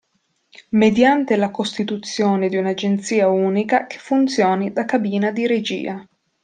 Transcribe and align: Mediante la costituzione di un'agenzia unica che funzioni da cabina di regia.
Mediante 0.71 1.35
la 1.37 1.51
costituzione 1.51 2.49
di 2.49 2.57
un'agenzia 2.57 3.27
unica 3.29 3.85
che 3.85 3.99
funzioni 3.99 4.73
da 4.73 4.83
cabina 4.83 5.29
di 5.29 5.45
regia. 5.45 6.03